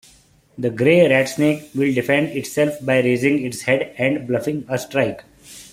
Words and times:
The 0.57 0.71
gray 0.71 1.01
ratsnake 1.07 1.75
will 1.75 1.93
defend 1.93 2.29
itself 2.29 2.83
by 2.83 3.01
raising 3.01 3.45
its 3.45 3.61
head 3.61 3.93
and 3.99 4.25
bluffing 4.27 4.65
a 4.67 4.79
strike. 4.79 5.23